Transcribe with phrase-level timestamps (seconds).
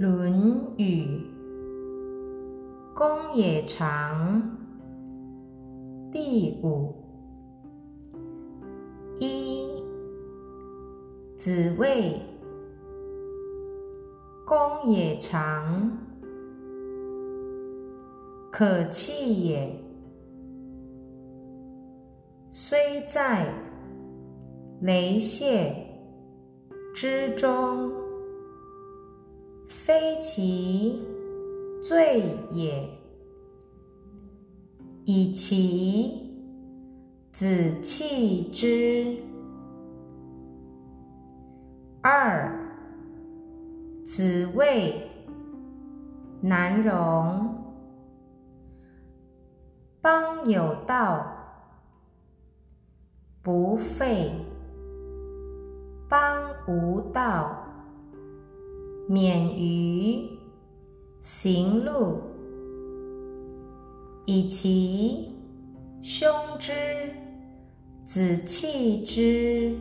[0.00, 0.32] 论
[0.78, 1.20] 语。
[2.94, 4.40] 公冶长。
[6.10, 6.94] 第五。
[9.18, 9.68] 一。
[11.36, 12.18] 子谓。
[14.46, 15.92] 公冶长。
[18.50, 19.70] 可弃也，
[22.50, 23.46] 虽在
[24.80, 25.74] 雷泄
[26.94, 27.92] 之中。
[29.70, 31.00] 非其
[31.80, 32.90] 罪也，
[35.04, 36.28] 以其
[37.32, 39.16] 子弃之。
[42.02, 42.52] 二
[44.04, 45.08] 子谓
[46.40, 47.54] 难容，
[50.02, 51.24] 邦有道
[53.40, 54.32] 不废，
[56.08, 57.69] 邦无道。
[59.10, 60.24] 免于
[61.20, 62.20] 行路，
[64.24, 65.32] 以其
[66.00, 66.72] 兄之
[68.04, 69.74] 子弃之。